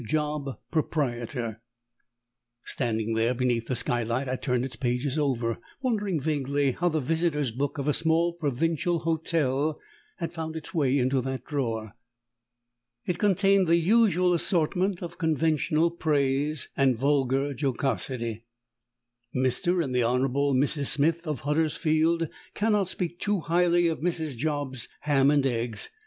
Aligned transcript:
JOB, 0.03 0.57
Proprietor. 0.71 1.61
Standing 2.63 3.13
there 3.13 3.35
beneath 3.35 3.67
the 3.67 3.75
skylight 3.75 4.27
I 4.27 4.35
turned 4.35 4.65
its 4.65 4.75
pages 4.75 5.19
over, 5.19 5.59
wondering 5.83 6.19
vaguely 6.19 6.71
how 6.71 6.89
the 6.89 6.99
visitors' 6.99 7.51
book 7.51 7.77
of 7.77 7.87
a 7.87 7.93
small 7.93 8.33
provincial 8.33 9.01
hotel 9.01 9.79
had 10.17 10.33
found 10.33 10.55
its 10.55 10.73
way 10.73 10.97
into 10.97 11.21
that 11.21 11.45
drawer. 11.45 11.93
It 13.05 13.19
contained 13.19 13.67
the 13.67 13.75
usual 13.75 14.33
assortment 14.33 15.03
of 15.03 15.19
conventional 15.19 15.91
praise 15.91 16.67
and 16.75 16.97
vulgar 16.97 17.53
jocosity: 17.53 18.45
_Mr. 19.35 19.83
and 19.83 19.93
the 19.93 20.01
Hon. 20.01 20.23
Mrs. 20.55 20.87
Smith 20.87 21.27
of 21.27 21.41
Huddersfield, 21.41 22.27
cannot 22.55 22.87
speak 22.87 23.19
too 23.19 23.41
highly 23.41 23.87
of 23.87 23.99
Mrs. 23.99 24.35
Job's 24.35 24.87
ham 25.01 25.29
and 25.29 25.45
eggs. 25.45 25.91